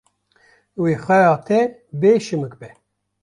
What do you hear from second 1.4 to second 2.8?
te bê şimik be.